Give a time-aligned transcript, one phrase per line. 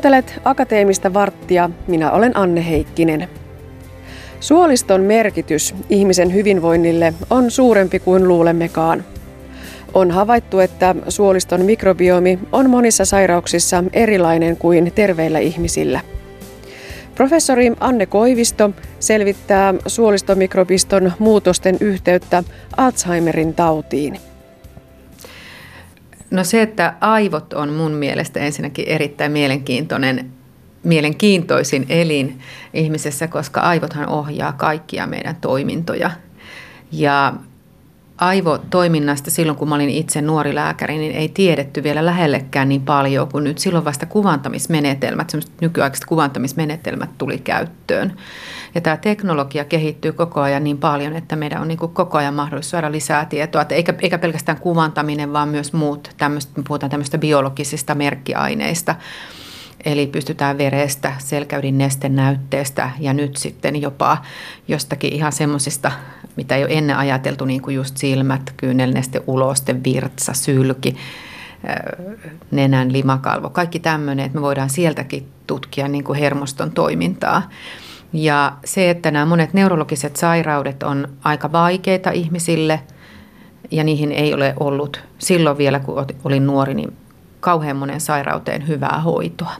[0.00, 3.28] Kuuntelet Akateemista varttia, minä olen Anne Heikkinen.
[4.40, 9.04] Suoliston merkitys ihmisen hyvinvoinnille on suurempi kuin luulemmekaan.
[9.94, 16.00] On havaittu, että suoliston mikrobiomi on monissa sairauksissa erilainen kuin terveillä ihmisillä.
[17.14, 22.44] Professori Anne Koivisto selvittää suolistomikrobiston muutosten yhteyttä
[22.76, 24.29] Alzheimerin tautiin.
[26.30, 30.30] No se, että aivot on mun mielestä ensinnäkin erittäin mielenkiintoinen,
[30.82, 32.38] mielenkiintoisin elin
[32.74, 36.10] ihmisessä, koska aivothan ohjaa kaikkia meidän toimintoja.
[36.92, 37.32] Ja
[38.18, 43.28] aivotoiminnasta silloin, kun mä olin itse nuori lääkäri, niin ei tiedetty vielä lähellekään niin paljon
[43.28, 43.58] kuin nyt.
[43.58, 48.12] Silloin vasta kuvantamismenetelmät, semmoiset nykyaikaiset kuvantamismenetelmät tuli käyttöön.
[48.74, 52.34] Ja tämä teknologia kehittyy koko ajan niin paljon, että meidän on niin kuin koko ajan
[52.34, 53.62] mahdollisuus saada lisää tietoa.
[53.62, 58.94] Että eikä, eikä pelkästään kuvantaminen, vaan myös muut, tämmöistä, me puhutaan tämmöistä biologisista merkkiaineista.
[59.84, 64.18] Eli pystytään verestä, selkäydin nestenäytteestä ja nyt sitten jopa
[64.68, 65.92] jostakin ihan semmoisista,
[66.36, 70.96] mitä ei ole ennen ajateltu, niin kuin just silmät, kyynelneste, uloste, virtsa, sylki,
[72.50, 73.50] nenän limakalvo.
[73.50, 77.42] Kaikki tämmöinen, että me voidaan sieltäkin tutkia niin kuin hermoston toimintaa.
[78.12, 82.80] Ja se, että nämä monet neurologiset sairaudet on aika vaikeita ihmisille
[83.70, 86.96] ja niihin ei ole ollut silloin vielä, kun olin nuori, niin
[87.40, 89.52] kauhean monen sairauteen hyvää hoitoa.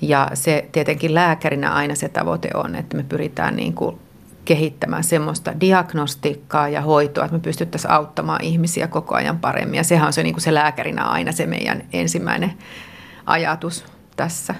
[0.00, 3.98] Ja se tietenkin lääkärinä aina se tavoite on, että me pyritään niin kuin
[4.44, 9.76] kehittämään semmoista diagnostiikkaa ja hoitoa, että me pystyttäisiin auttamaan ihmisiä koko ajan paremmin.
[9.76, 12.52] Ja sehän on se, niin kuin se lääkärinä aina se meidän ensimmäinen
[13.26, 13.84] ajatus
[14.18, 14.54] tässä.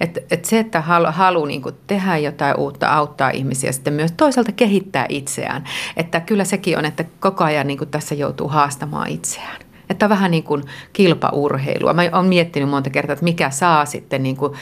[0.00, 4.52] Et, et se, että halu, halu niin tehdä jotain uutta, auttaa ihmisiä, sitten myös toisaalta
[4.52, 5.64] kehittää itseään.
[5.96, 9.60] Että kyllä sekin on, että koko ajan niin tässä joutuu haastamaan itseään.
[9.90, 11.92] Että vähän niin kuin kilpaurheilua.
[11.92, 14.52] Mä oon miettinyt monta kertaa, että mikä saa sitten niin kuin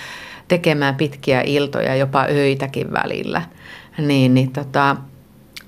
[0.49, 3.43] tekemään pitkiä iltoja, jopa öitäkin välillä.
[3.99, 4.97] Niin, niin tota,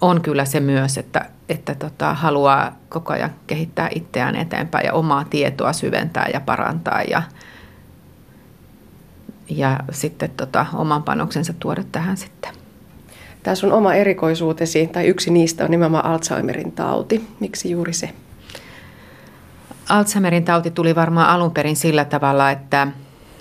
[0.00, 5.24] on kyllä se myös, että, että tota, haluaa koko ajan kehittää itseään eteenpäin ja omaa
[5.24, 7.22] tietoa syventää ja parantaa ja,
[9.50, 12.52] ja sitten tota, oman panoksensa tuoda tähän sitten.
[13.42, 17.26] Tämä sun oma erikoisuutesi, tai yksi niistä on nimenomaan Alzheimerin tauti.
[17.40, 18.10] Miksi juuri se?
[19.88, 22.88] Alzheimerin tauti tuli varmaan alun perin sillä tavalla, että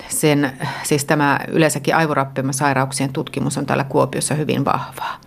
[0.08, 5.20] sen, siis tämä yleensäkin aivorappeumasairauksien tutkimus on täällä Kuopiossa hyvin vahvaa.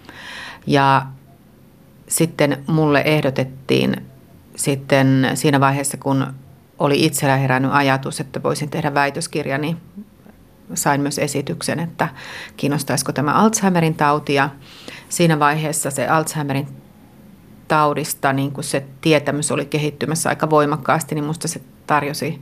[0.68, 1.06] Ja
[2.08, 3.96] sitten mulle ehdotettiin
[4.56, 6.34] sitten siinä vaiheessa, kun
[6.80, 9.78] oli itsellä herännyt ajatus, että voisin tehdä väitöskirja, niin
[10.74, 12.10] sain myös esityksen, että
[12.58, 14.34] kiinnostaisiko tämä Alzheimerin tauti.
[14.34, 14.50] Ja
[15.10, 16.68] siinä vaiheessa se Alzheimerin
[17.68, 22.42] taudista, niin kun se tietämys oli kehittymässä aika voimakkaasti, niin musta se tarjosi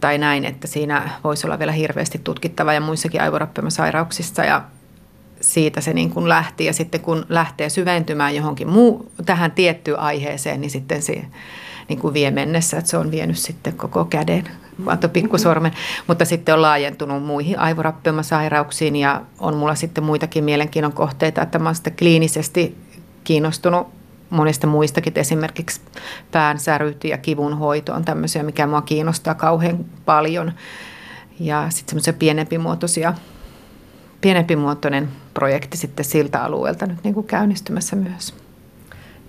[0.00, 4.64] tai näin, että siinä voisi olla vielä hirveästi tutkittava ja muissakin aivorappeumasairauksissa ja
[5.46, 10.60] siitä se niin kuin lähti ja sitten kun lähtee syventymään johonkin muu, tähän tiettyyn aiheeseen,
[10.60, 11.24] niin sitten se
[11.88, 14.44] niin kuin vie mennessä, että se on vienyt sitten koko käden,
[14.84, 15.72] vaato pikkusormen,
[16.06, 21.68] mutta sitten on laajentunut muihin aivorappeumasairauksiin ja on mulla sitten muitakin mielenkiinnon kohteita, että mä
[21.68, 22.76] oon sitten kliinisesti
[23.24, 23.86] kiinnostunut
[24.30, 25.80] monista muistakin, esimerkiksi
[26.32, 30.52] päänsäryt ja kivun hoito on tämmöisiä, mikä mua kiinnostaa kauhean paljon.
[31.40, 33.14] Ja sitten semmoisia pienempimuotoisia,
[34.20, 38.34] pienempimuotoinen projekti sitten siltä alueelta nyt niin kuin käynnistymässä myös.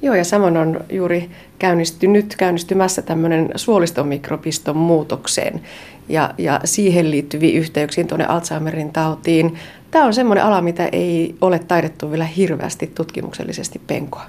[0.02, 5.62] Joo, ja samoin on juuri käynnistynyt, käynnistymässä tämmöinen suolistomikropiston muutokseen
[6.09, 9.58] ja, ja siihen liittyviin yhteyksiin tuonne Alzheimerin tautiin.
[9.92, 14.26] Tämä on semmoinen ala, mitä ei ole taidettu vielä hirveästi tutkimuksellisesti penkoa.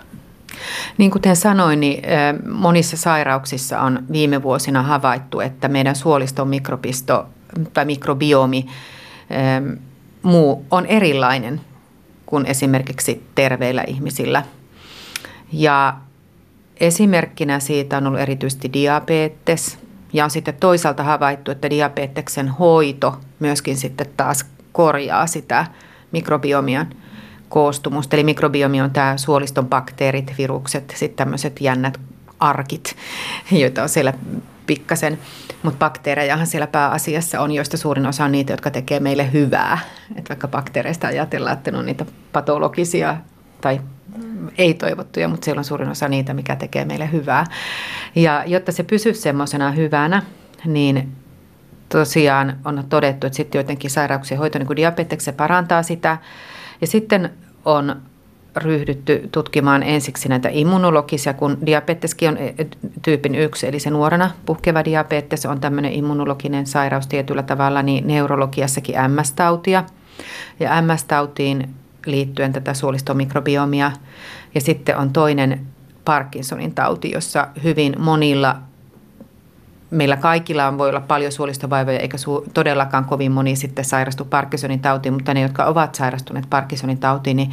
[0.99, 2.03] Niin kuten sanoin, niin
[2.53, 7.27] monissa sairauksissa on viime vuosina havaittu, että meidän suoliston mikrobisto
[7.73, 8.67] tai mikrobiomi
[10.28, 11.61] muu on erilainen
[12.26, 14.43] kuin esimerkiksi terveillä ihmisillä.
[15.53, 15.97] Ja
[16.81, 19.79] esimerkkinä siitä on ollut erityisesti diabetes.
[20.12, 25.67] Ja on sitten toisaalta havaittu, että diabeteksen hoito myöskin sitten taas korjaa sitä
[26.12, 26.87] mikrobiomian
[27.49, 28.17] koostumusta.
[28.17, 32.00] Eli mikrobiomi on tämä suoliston bakteerit, virukset, sitten tämmöiset jännät
[32.41, 32.97] arkit,
[33.50, 34.12] joita on siellä
[34.69, 35.19] pikkasen.
[35.62, 39.79] Mutta bakteerejahan siellä pääasiassa on, joista suurin osa on niitä, jotka tekee meille hyvää.
[40.17, 43.17] Et vaikka bakteereista ajatellaan, että ne on niitä patologisia
[43.61, 43.81] tai
[44.59, 47.47] ei toivottuja, mutta siellä on suurin osa niitä, mikä tekee meille hyvää.
[48.15, 50.23] Ja jotta se pysyisi semmoisena hyvänä,
[50.65, 51.12] niin
[51.88, 56.19] tosiaan on todettu, että sitten joidenkin sairauksien hoito, niin kuin diabetes, se parantaa sitä.
[56.81, 57.31] Ja sitten
[57.65, 58.03] on
[58.56, 62.55] ryhdytty tutkimaan ensiksi näitä immunologisia, kun diabeteskin on e,
[63.03, 68.95] tyypin yksi, eli se nuorena puhkeva diabetes on tämmöinen immunologinen sairaus tietyllä tavalla, niin neurologiassakin
[68.95, 69.85] MS-tautia.
[70.61, 71.69] Ja MS-tautiin
[72.06, 73.93] liittyen tätä suolistomikrobiomia.
[74.55, 75.67] Ja sitten on toinen
[76.05, 78.56] Parkinsonin tauti, jossa hyvin monilla
[79.90, 84.81] meillä kaikilla on, voi olla paljon suolistovaivoja, eikä su- todellakaan kovin moni sitten sairastu Parkinsonin
[84.81, 87.50] tautiin, mutta ne, jotka ovat sairastuneet Parkinsonin tautiin, niin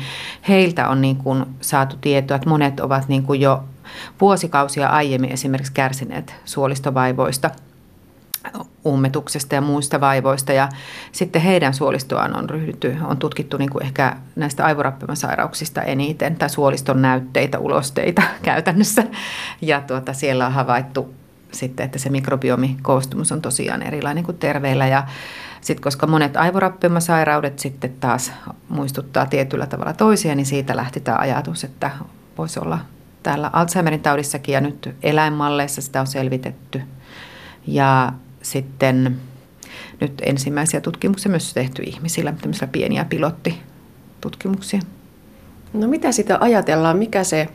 [0.48, 3.64] heiltä on niin kuin saatu tietoa, että monet ovat niin kuin jo
[4.22, 7.50] vuosikausia aiemmin esimerkiksi kärsineet suolistovaivoista
[8.86, 10.54] ummetuksesta ja muista vaivoista.
[10.54, 10.70] Ja
[11.12, 17.02] sitten heidän suolistoaan on ryhdytty, on tutkittu niin kuin ehkä näistä aivorappimasairauksista eniten, tai suoliston
[17.02, 19.04] näytteitä, ulosteita käytännössä.
[19.62, 21.14] Ja tuota, siellä on havaittu
[21.56, 24.88] sitten, että se mikrobiomikoostumus on tosiaan erilainen kuin terveillä.
[24.88, 25.08] Ja
[25.62, 28.32] sitten koska monet aivorappimasairaudet sitten taas
[28.70, 31.92] muistuttaa tietyllä tavalla toisia, niin siitä lähti tämä ajatus, että
[32.38, 32.80] voisi olla
[33.24, 36.82] täällä Alzheimerin taudissakin ja nyt eläinmalleissa sitä on selvitetty.
[37.68, 39.18] Ja sitten
[40.02, 44.80] nyt ensimmäisiä tutkimuksia myös tehty ihmisillä, tämmöisiä pieniä pilottitutkimuksia.
[45.74, 47.50] No mitä sitä ajatellaan, mikä se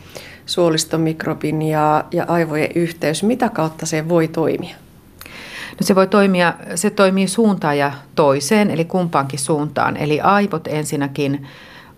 [0.51, 4.77] suolistomikrobin ja, ja aivojen yhteys, mitä kautta se voi toimia?
[5.71, 9.97] No se voi toimia, se toimii suuntaan ja toiseen, eli kumpaankin suuntaan.
[9.97, 11.47] Eli aivot ensinnäkin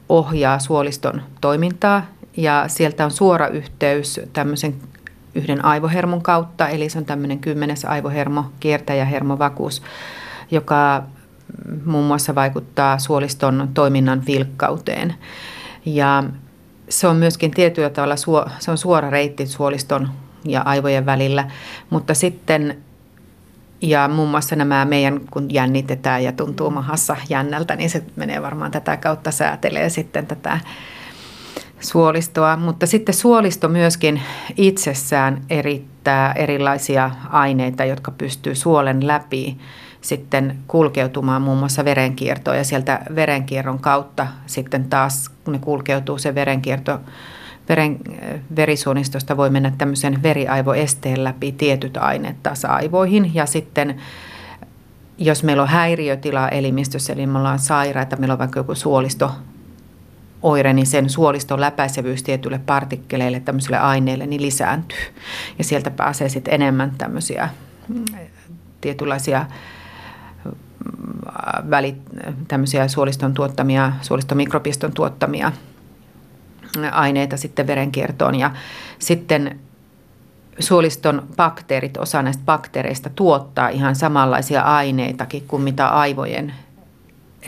[0.08, 2.06] ohjaa suoliston toimintaa
[2.36, 4.74] ja sieltä on suora yhteys tämmöisen
[5.34, 9.82] yhden aivohermon kautta, eli se on tämmöinen kymmenes aivohermo, kiertäjähermovakuus,
[10.50, 11.02] joka
[11.84, 15.14] muun muassa vaikuttaa suoliston toiminnan vilkkauteen.
[15.84, 16.24] Ja
[16.88, 20.08] se on myöskin tietyllä tavalla suo, se on suora reitti suoliston
[20.44, 21.50] ja aivojen välillä,
[21.90, 22.76] mutta sitten
[23.82, 28.70] ja muun muassa nämä meidän, kun jännitetään ja tuntuu mahassa jännältä, niin se menee varmaan
[28.70, 30.60] tätä kautta säätelee sitten tätä
[31.80, 32.56] suolistoa.
[32.56, 34.22] Mutta sitten suolisto myöskin
[34.56, 39.58] itsessään erittää erilaisia aineita, jotka pystyy suolen läpi
[40.02, 47.00] sitten kulkeutumaan muun muassa verenkiertoon ja sieltä verenkierron kautta sitten taas, ne kulkeutuu se verenkierto,
[47.68, 47.98] veren,
[48.56, 54.00] verisuonistosta voi mennä tämmöisen veriaivoesteen läpi tietyt aineet taas aivoihin ja sitten
[55.18, 59.30] jos meillä on häiriötila elimistössä, eli me ollaan sairaita, meillä on vaikka joku suolisto
[60.42, 64.98] oire, niin sen suoliston läpäisevyys tietyille partikkeleille, tämmöisille aineille, niin lisääntyy.
[65.58, 67.48] Ja sieltä pääsee sitten enemmän tämmöisiä
[68.80, 69.46] tietynlaisia
[71.70, 71.96] välit,
[72.48, 75.52] tämmöisiä suoliston tuottamia, suolistomikropiston tuottamia
[76.92, 78.34] aineita sitten verenkiertoon.
[78.34, 78.50] Ja
[78.98, 79.58] sitten
[80.58, 86.52] suoliston bakteerit, osa näistä bakteereista tuottaa ihan samanlaisia aineitakin kuin mitä aivojen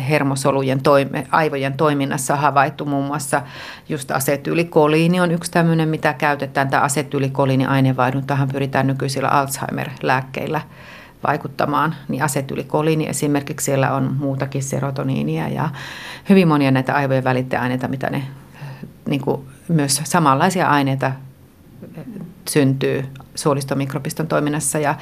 [0.08, 3.42] hermosolujen toime, aivojen toiminnassa havaittu muun muassa
[3.88, 6.68] just asetylikoliini on yksi tämmöinen, mitä käytetään.
[6.68, 10.60] Tämä asetylikoliini aineenvaihduntahan pyritään nykyisillä Alzheimer-lääkkeillä
[11.26, 15.70] vaikuttamaan, niin asetylikoliini esimerkiksi siellä on muutakin serotoniinia ja
[16.28, 18.22] hyvin monia näitä aivojen välittäjäaineita, mitä ne
[19.08, 21.12] niin kuin myös samanlaisia aineita
[22.48, 23.04] syntyy
[23.34, 24.94] suolistomikropiston toiminnassa ja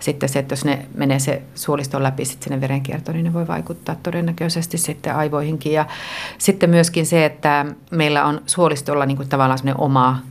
[0.00, 3.48] sitten se, että jos ne menee se suoliston läpi sitten sinne verenkiertoon, niin ne voi
[3.48, 5.72] vaikuttaa todennäköisesti sitten aivoihinkin.
[5.72, 5.86] Ja
[6.38, 10.22] sitten myöskin se, että meillä on suolistolla niin kuin tavallaan semmoinen oma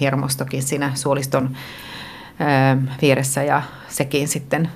[0.00, 1.56] hermostokin siinä suoliston
[3.02, 4.68] vieressä ja sekin sitten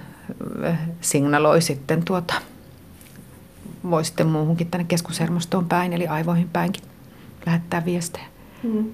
[1.00, 2.35] signaloi sitten tuota,
[3.90, 6.82] voi sitten muuhunkin tänne keskushermostoon päin, eli aivoihin päinkin
[7.47, 8.25] lähettää viestejä.
[8.62, 8.85] Mm.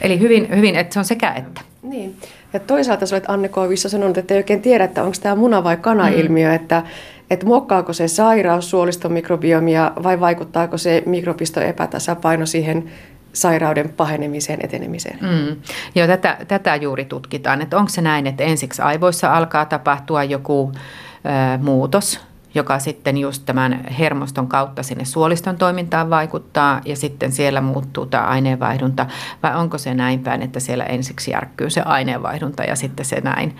[0.00, 1.60] Eli hyvin, hyvin, että se on sekä että.
[1.82, 2.16] Niin.
[2.52, 5.64] Ja toisaalta sä olet Anne Koivissa sanonut, että ei oikein tiedä, että onko tämä muna-
[5.64, 6.54] vai kana-ilmiö, mm.
[6.54, 6.82] että,
[7.30, 12.90] että muokkaako se sairaus suoliston mikrobiomia vai vaikuttaako se mikropiston epätasapaino siihen
[13.32, 15.18] sairauden pahenemiseen, etenemiseen.
[15.20, 15.56] Mm.
[15.94, 20.72] Joo, tätä, tätä juuri tutkitaan, että onko se näin, että ensiksi aivoissa alkaa tapahtua joku
[20.74, 22.20] ö, muutos–
[22.54, 28.24] joka sitten just tämän hermoston kautta sinne suoliston toimintaan vaikuttaa ja sitten siellä muuttuu tämä
[28.24, 29.06] aineenvaihdunta.
[29.42, 33.56] Vai onko se näin päin, että siellä ensiksi järkkyy se aineenvaihdunta ja sitten se näin.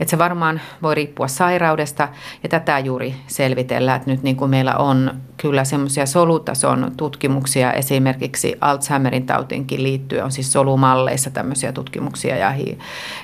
[0.00, 2.08] Että se varmaan voi riippua sairaudesta
[2.42, 7.72] ja tätä juuri selvitellään, että nyt niin kuin meillä on kyllä semmoisia solutason tutkimuksia.
[7.72, 12.78] Esimerkiksi Alzheimerin tautinkin liittyen on siis solumalleissa tämmöisiä tutkimuksia ja hi,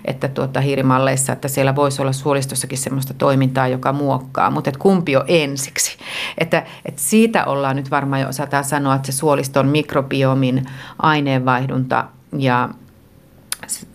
[0.05, 5.25] että tuota, hiirimalleissa, että siellä voisi olla suolistossakin semmoista toimintaa, joka muokkaa, mutta kumpi jo
[5.27, 5.99] ensiksi.
[6.39, 10.67] Että, että siitä ollaan nyt varmaan jo osataan sanoa, että se suoliston mikrobiomin
[10.99, 12.05] aineenvaihdunta
[12.39, 12.69] ja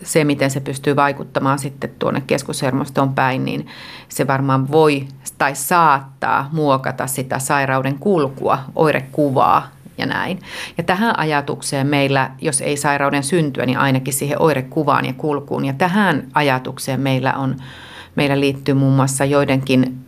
[0.03, 3.67] se, miten se pystyy vaikuttamaan sitten tuonne keskushermostoon päin, niin
[4.09, 5.07] se varmaan voi
[5.37, 10.39] tai saattaa muokata sitä sairauden kulkua, oirekuvaa ja näin.
[10.77, 15.65] Ja tähän ajatukseen meillä, jos ei sairauden syntyä, niin ainakin siihen oirekuvaan ja kulkuun.
[15.65, 17.55] Ja tähän ajatukseen meillä on,
[18.15, 20.06] meillä liittyy muun muassa joidenkin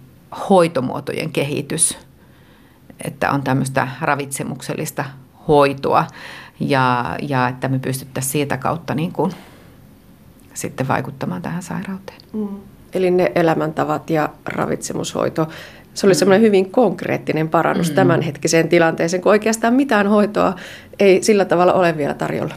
[0.50, 1.98] hoitomuotojen kehitys,
[3.06, 5.06] että on tämmöistä ravitsemuksellista
[5.48, 6.08] hoitoa
[6.60, 9.32] ja, ja että me pystyttäisiin siitä kautta niin kuin
[10.54, 12.20] sitten vaikuttamaan tähän sairauteen.
[12.34, 12.48] Mm.
[12.94, 15.48] Eli ne elämäntavat ja ravitsemushoito,
[15.94, 16.18] se oli mm.
[16.18, 17.96] semmoinen hyvin konkreettinen parannus mm.
[17.96, 20.56] tämänhetkiseen tilanteeseen, kun oikeastaan mitään hoitoa
[21.00, 22.56] ei sillä tavalla ole vielä tarjolla.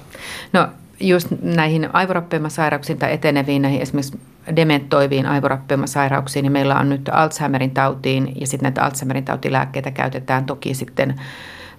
[0.53, 0.69] No
[1.03, 4.19] just näihin aivorappeumasairauksiin tai eteneviin, näihin esimerkiksi
[4.57, 10.75] dementoiviin aivorappeumasairauksiin, niin meillä on nyt Alzheimerin tautiin ja sitten näitä Alzheimerin tautilääkkeitä käytetään toki
[10.75, 11.21] sitten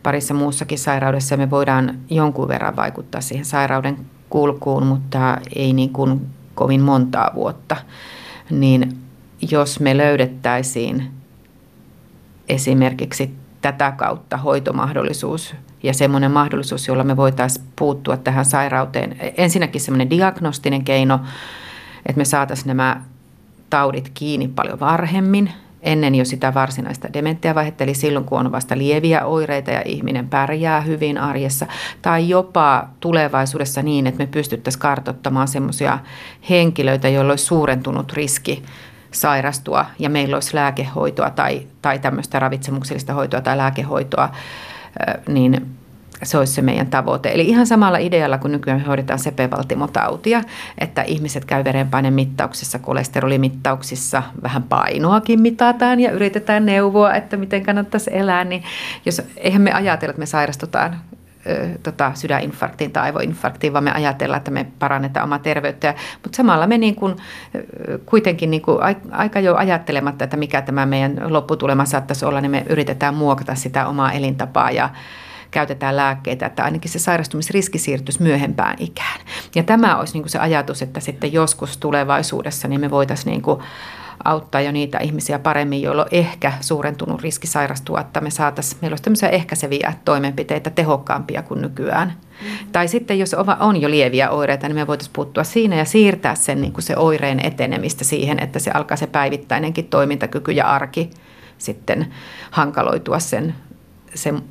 [0.04, 1.38] parissa muussakin sairaudessa.
[1.38, 3.98] Me voidaan jonkun verran vaikuttaa siihen sairauden
[4.30, 7.76] kulkuun, mutta ei niin kuin kovin montaa vuotta.
[8.50, 8.98] Niin
[9.52, 11.12] jos me löydettäisiin
[12.50, 19.16] esimerkiksi tätä kautta hoitomahdollisuus ja semmoinen mahdollisuus, jolla me voitaisiin puuttua tähän sairauteen.
[19.38, 21.20] Ensinnäkin semmoinen diagnostinen keino,
[22.06, 23.02] että me saataisiin nämä
[23.70, 29.26] taudit kiinni paljon varhemmin, ennen jo sitä varsinaista dementiavaihetta, eli silloin kun on vasta lieviä
[29.26, 31.68] oireita ja ihminen pärjää hyvin arjessa,
[32.02, 36.00] tai jopa tulevaisuudessa niin, että me pystyttäisiin kartoittamaan semmoisia
[36.50, 38.64] henkilöitä, joilla olisi suurentunut riski
[39.12, 44.30] sairastua ja meillä olisi lääkehoitoa tai, tai tämmöistä ravitsemuksellista hoitoa tai lääkehoitoa,
[45.28, 45.68] niin
[46.24, 47.32] se olisi se meidän tavoite.
[47.34, 50.42] Eli ihan samalla idealla kuin nykyään hoidetaan sepevaltimotautia,
[50.78, 58.44] että ihmiset käy verenpainemittauksissa, kolesterolimittauksissa, vähän painoakin mitataan ja yritetään neuvoa, että miten kannattaisi elää,
[58.44, 58.64] niin
[59.06, 61.02] jos, eihän me ajatella, että me sairastutaan
[61.84, 65.96] tota, sydäninfarktiin tai aivoinfarktiin, vaan me ajatellaan, että me parannetaan omaa terveyttä.
[66.24, 67.16] Mutta samalla me niin kuin,
[68.06, 68.78] kuitenkin niin kuin
[69.12, 73.88] aika jo ajattelematta, että mikä tämä meidän lopputulema saattaisi olla, niin me yritetään muokata sitä
[73.88, 74.90] omaa elintapaa ja
[75.52, 79.20] käytetään lääkkeitä, että ainakin se sairastumisriski siirtyisi myöhempään ikään.
[79.56, 83.60] Ja tämä olisi niin se ajatus, että sitten joskus tulevaisuudessa niin me voitaisiin niin
[84.24, 88.94] auttaa jo niitä ihmisiä paremmin, joilla on ehkä suurentunut riski sairastua, että me saataisiin, meillä
[88.94, 92.08] olisi tämmöisiä ehkäiseviä toimenpiteitä tehokkaampia kuin nykyään.
[92.08, 92.72] Mm-hmm.
[92.72, 96.62] Tai sitten jos on jo lieviä oireita, niin me voitaisiin puuttua siinä ja siirtää sen
[96.62, 101.10] niin kuin se oireen etenemistä siihen, että se alkaa se päivittäinenkin toimintakyky ja arki
[101.58, 102.08] sitten
[102.52, 103.56] hankaloitua sen,
[104.16, 104.42] sen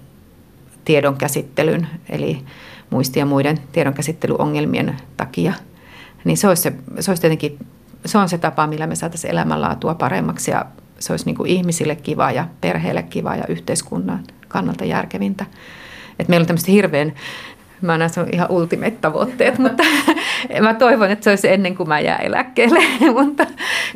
[0.84, 2.44] tiedon käsittelyn, eli
[2.90, 5.52] muisti- ja muiden tiedonkäsittelyongelmien takia.
[6.24, 7.58] Niin se olisi, se, se olisi tietenkin
[8.06, 10.66] se on se tapa, millä me saataisiin elämänlaatua paremmaksi ja
[10.98, 15.46] se olisi niin kuin ihmisille kiva ja perheelle kiva ja yhteiskunnan kannalta järkevintä.
[16.18, 17.12] Et meillä on tämmöistä hirveän
[17.82, 19.82] Mä näen, se on ihan ultimate-tavoitteet, mutta
[20.60, 22.80] mä toivon, että se olisi ennen kuin mä jää eläkkeelle,
[23.22, 23.46] mutta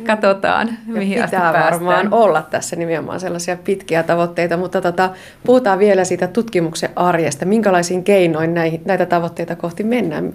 [0.07, 1.71] katsotaan, mihin asti päästään.
[1.71, 5.09] varmaan olla tässä nimenomaan sellaisia pitkiä tavoitteita, mutta tota,
[5.43, 7.45] puhutaan vielä siitä tutkimuksen arjesta.
[7.45, 10.33] Minkälaisiin keinoin näihin, näitä tavoitteita kohti mennään?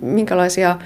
[0.00, 0.76] Minkälaisia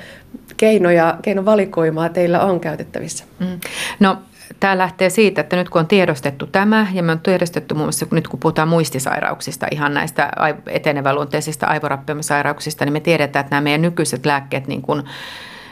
[0.57, 3.25] keinoja, keinovalikoimaa teillä on käytettävissä?
[3.41, 3.61] Mm.
[4.01, 4.17] No
[4.61, 8.07] tämä lähtee siitä, että nyt kun on tiedostettu tämä, ja me on tiedostettu muun muassa
[8.11, 10.31] nyt kun puhutaan muistisairauksista, ihan näistä
[10.67, 15.05] eteneväluonteisista aivorappeumasairauksista, niin me tiedetään, että nämä meidän nykyiset lääkkeet, niin kun,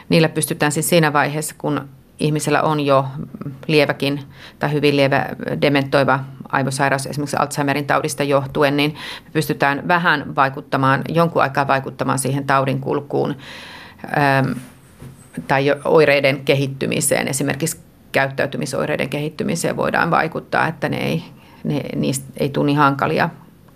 [0.09, 3.05] niillä pystytään siis siinä vaiheessa, kun ihmisellä on jo
[3.67, 4.19] lieväkin
[4.59, 5.25] tai hyvin lievä
[5.61, 6.19] dementoiva
[6.49, 8.91] aivosairaus esimerkiksi Alzheimerin taudista johtuen, niin
[9.25, 13.35] me pystytään vähän vaikuttamaan, jonkun aikaa vaikuttamaan siihen taudin kulkuun
[15.47, 21.23] tai oireiden kehittymiseen, esimerkiksi käyttäytymisoireiden kehittymiseen voidaan vaikuttaa, että ne ei,
[21.63, 23.29] ne, niistä ei tule niin hankalia,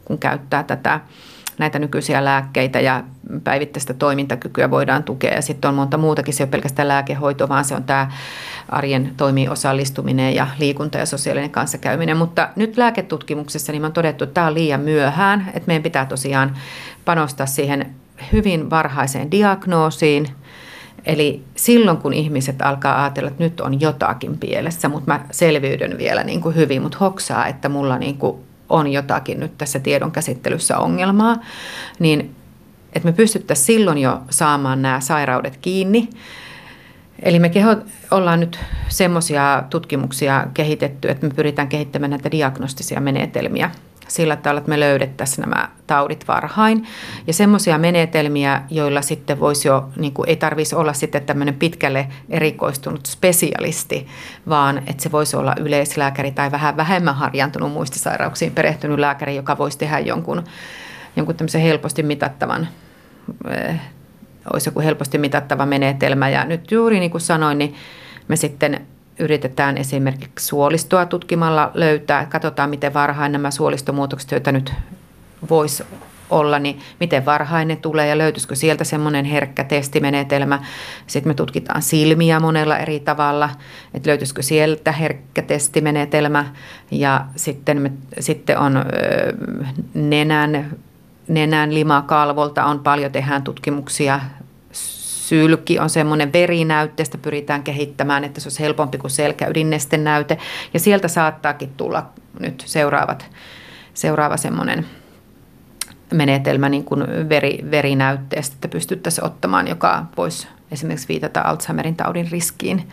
[0.05, 0.99] kun käyttää tätä,
[1.57, 3.03] näitä nykyisiä lääkkeitä ja
[3.43, 5.33] päivittäistä toimintakykyä voidaan tukea.
[5.33, 8.11] Ja sitten on monta muutakin, se ei ole pelkästään lääkehoito, vaan se on tämä
[8.69, 12.17] arjen toimii osallistuminen ja liikunta ja sosiaalinen kanssakäyminen.
[12.17, 16.57] Mutta nyt lääketutkimuksessa niin on todettu, että tämä on liian myöhään, että meidän pitää tosiaan
[17.05, 17.95] panostaa siihen
[18.33, 20.27] hyvin varhaiseen diagnoosiin–
[21.05, 26.23] Eli silloin, kun ihmiset alkaa ajatella, että nyt on jotakin pielessä, mutta mä selviydyn vielä
[26.23, 28.37] niin kuin hyvin, mutta hoksaa, että mulla niin kuin
[28.69, 31.37] on jotakin nyt tässä tiedon käsittelyssä ongelmaa,
[31.99, 32.35] niin
[32.93, 36.09] että me pystyttäisiin silloin jo saamaan nämä sairaudet kiinni.
[37.21, 37.75] Eli me keho,
[38.11, 43.71] ollaan nyt semmoisia tutkimuksia kehitetty, että me pyritään kehittämään näitä diagnostisia menetelmiä
[44.13, 46.87] sillä tavalla, että me löydettäisiin nämä taudit varhain.
[47.27, 52.07] Ja semmoisia menetelmiä, joilla sitten voisi jo, niin kuin ei tarvitsisi olla sitten tämmöinen pitkälle
[52.29, 54.07] erikoistunut spesialisti,
[54.49, 59.77] vaan että se voisi olla yleislääkäri tai vähän vähemmän harjantunut muistisairauksiin perehtynyt lääkäri, joka voisi
[59.77, 60.43] tehdä jonkun,
[61.15, 62.67] jonkun tämmöisen helposti mitattavan
[63.49, 63.79] eh,
[64.53, 66.29] olisi joku helposti mitattava menetelmä.
[66.29, 67.75] Ja nyt juuri niin kuin sanoin, niin
[68.27, 68.87] me sitten
[69.21, 72.25] yritetään esimerkiksi suolistoa tutkimalla löytää.
[72.25, 74.73] Katsotaan, miten varhain nämä suolistomuutokset, joita nyt
[75.49, 75.83] voisi
[76.29, 80.59] olla, niin miten varhainen tulee ja löytyisikö sieltä semmoinen herkkä testimenetelmä.
[81.07, 83.49] Sitten me tutkitaan silmiä monella eri tavalla,
[83.93, 86.45] että löytyisikö sieltä herkkä testimenetelmä
[86.91, 88.85] ja sitten, me, sitten on
[89.93, 90.71] nenän,
[91.27, 94.19] nenän limakalvolta on paljon, tehdään tutkimuksia
[95.31, 99.11] sylki on semmoinen verinäytteestä pyritään kehittämään, että se olisi helpompi kuin
[99.97, 100.37] näyte.
[100.73, 102.09] Ja sieltä saattaakin tulla
[102.39, 103.29] nyt seuraavat,
[103.93, 104.85] seuraava semmoinen
[106.13, 112.87] menetelmä niin kuin veri, verinäytteestä, että pystyttäisiin ottamaan, joka voisi esimerkiksi viitata Alzheimerin taudin riskiin.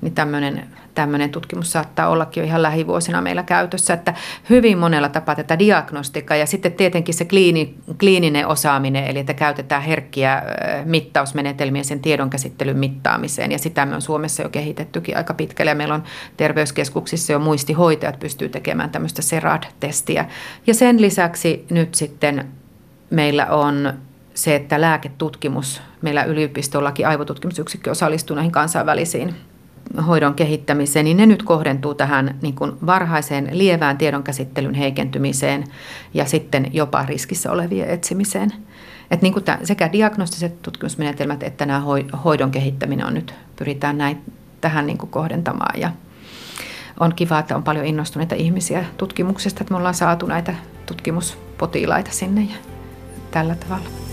[0.00, 4.14] Niin tämmöinen tämmöinen tutkimus saattaa ollakin jo ihan lähivuosina meillä käytössä, että
[4.50, 9.82] hyvin monella tapaa tätä diagnostiikkaa ja sitten tietenkin se kliini, kliininen osaaminen, eli että käytetään
[9.82, 10.42] herkkiä
[10.84, 15.94] mittausmenetelmiä sen tiedonkäsittelyn mittaamiseen ja sitä me on Suomessa jo kehitettykin aika pitkälle ja meillä
[15.94, 16.02] on
[16.36, 20.24] terveyskeskuksissa jo muistihoitajat pystyy tekemään tämmöistä SERAD-testiä
[20.66, 22.48] ja sen lisäksi nyt sitten
[23.10, 23.92] meillä on
[24.34, 29.34] se, että lääketutkimus, meillä yliopistollakin aivotutkimusyksikkö osallistuu näihin kansainvälisiin
[30.06, 35.64] hoidon kehittämiseen, niin ne nyt kohdentuu tähän niin kuin varhaiseen lievään tiedonkäsittelyn heikentymiseen
[36.14, 38.52] ja sitten jopa riskissä olevien etsimiseen.
[39.10, 41.82] Et niin kuin tämän, sekä diagnostiset tutkimusmenetelmät että nämä
[42.24, 44.18] hoidon kehittäminen on nyt, pyritään näin,
[44.60, 45.80] tähän niin kuin kohdentamaan.
[45.80, 45.90] Ja
[47.00, 50.54] on kiva, että on paljon innostuneita ihmisiä tutkimuksesta, että me ollaan saatu näitä
[50.86, 52.56] tutkimuspotilaita sinne ja
[53.30, 54.09] tällä tavalla.